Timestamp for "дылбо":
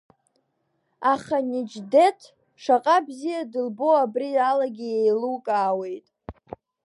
3.51-3.89